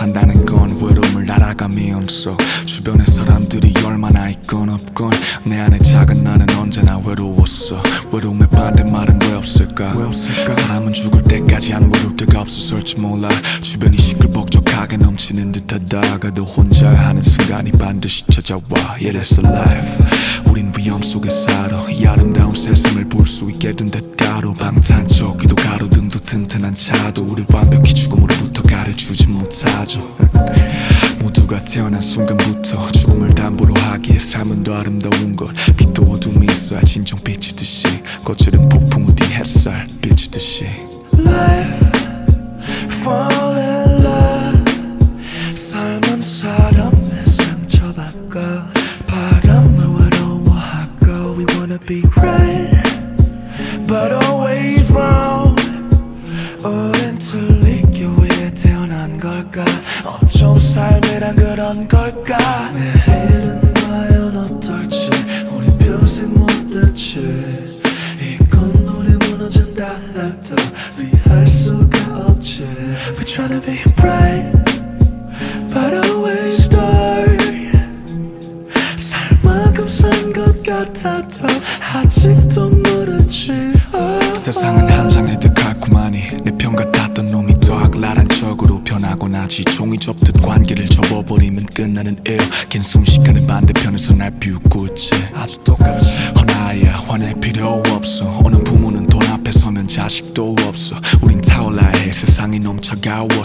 [0.00, 5.09] 산다는 건 외로움을 날아가면서 주변의 사람들이 얼마나 있건 없건
[8.12, 9.94] 외로움의 반대말은 왜 없을까?
[9.96, 10.52] 왜 없을까?
[10.52, 13.28] 사람은 죽을 때까지 안 외로울 때가 없었을지 몰라.
[13.60, 18.60] 주변이 시끌벅적하게 넘치는 듯하다가도 혼자 하는 순간이 반드시 찾아와.
[19.00, 20.06] Yeah that's a life.
[20.46, 21.86] 우린 위험 속에 살아.
[21.90, 28.62] 이 아름다운 세상을 볼 수 있게 된 대가로 방탄조끼도 가로등도 튼튼한 차도 우리 완벽히 죽음으로부터
[28.62, 30.00] 가려주지 못하죠.
[31.22, 35.50] 모두가 태어난 순간부터 죽음을 담보로 하기에 삶은 더 아름다운 것.
[35.76, 37.79] 빛도 어둠이 있어야 진정 비치듯이
[38.24, 40.66] 거칠은 폭풍 우뒤 햇살 비치듯이.
[42.88, 44.72] Fall in love
[45.50, 48.40] 삶은 사람의 상처받고
[49.06, 52.82] 바람을 외로워하고 We wanna be right
[53.86, 55.56] But always wrong.
[56.62, 59.64] 우린 틀리기 위해 태어난 걸까?
[60.04, 62.70] 어쩜 삶이란 그런 걸까?
[62.72, 62.99] 내
[73.40, 74.52] We tryna be bright
[75.72, 77.40] But always dark
[78.96, 81.48] 살만큼 산것 같아도
[81.94, 83.52] 아직도 모르지.
[83.94, 84.38] oh.
[84.38, 89.64] 세상은 한듯 달콤하니 내편 같았던 놈이 더 악랄한 척으로 변하고 나지.
[89.64, 92.38] 종이 접듯 관계를 접어버리면 끝나는 일.
[92.68, 95.12] 긴 순식간에 반대편에서 날 비웃고 있지.
[95.34, 96.69] 아주 똑같이 허나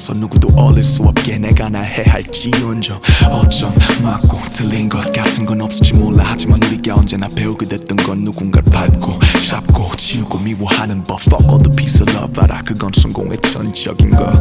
[0.00, 3.00] 차가워서 누구도 어릴 수 없게 내가 나 해할지언정.
[3.30, 6.24] 어쩜 맞고 틀린 것 같은 건 없을지 몰라.
[6.26, 11.20] 하지만 우리가 언제나 배우게 됐던 건 누군가를 밟고 잡고 지우고 미워하는 법.
[11.20, 14.32] Fuck all the piece of love 알아 그건 성공의 전적인 거.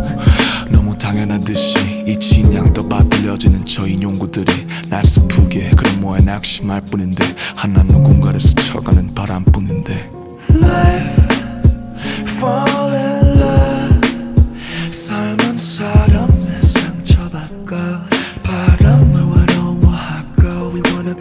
[0.69, 7.83] 너무 당연한 듯이 이 진양 떠받들려지는 저 인용구들이 날 슬프게 그런 뭐에 낙심할 뿐인데 하나
[7.83, 10.09] 누군가를 스쳐가는 바람뿐인데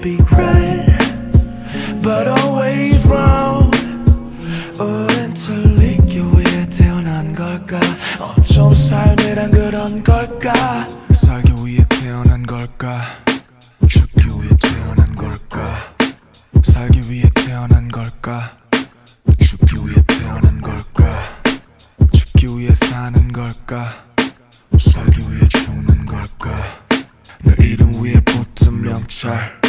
[0.09, 0.87] be right
[2.03, 3.71] But always wrong.
[4.81, 7.79] 우린 틀리기 위해 태어난 걸까?
[8.19, 10.89] 어쩜 삶이란 그런 걸까?
[11.13, 13.03] 살기 위해 태어난 걸까?
[13.87, 15.95] 죽기 위해 태어난 걸까?
[16.63, 18.57] 살기 위해 태어난 걸까?
[19.39, 21.41] 죽기 위해 태어난 걸까?
[22.13, 24.05] 죽기 위해 사는 걸까?
[24.79, 26.51] 살기 위해 죽는 걸까?
[27.45, 29.59] 내 이름 위에 붙은 명찰.
[29.61, 29.68] 그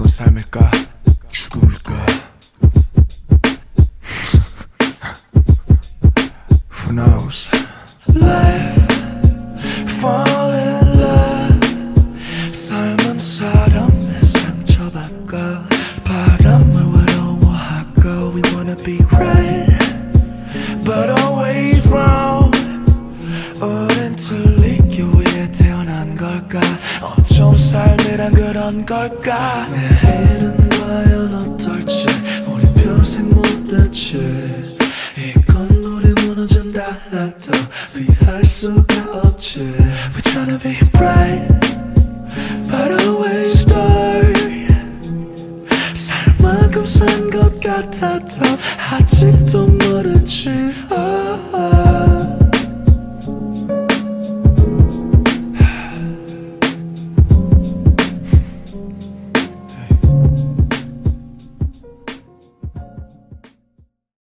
[0.00, 0.70] 건 삶일까
[1.28, 1.94] 죽음일까
[6.70, 7.50] Who knows
[9.86, 15.36] Fall in love 삶은 사람의 상처받고
[16.04, 19.76] 바람을 외로워하고 We wanna be right
[20.84, 22.52] But always wrong
[23.60, 24.49] 우린 틀
[25.01, 26.61] 리기 위해 태어난 걸까?
[27.01, 29.67] 어쩜 삶이란 그런 걸까?
[30.03, 32.05] 내일은 과연 어떨지
[32.47, 34.75] 우린 평생 모르지.
[35.17, 36.81] 이건 우리 무너진다
[37.11, 37.51] 해도
[37.95, 39.59] 피할 수가 없지.
[39.61, 41.47] We tryna be bright
[42.69, 44.67] But always dark
[45.93, 48.45] 살만큼 산 것 같아도
[48.91, 50.49] 아직도 모르지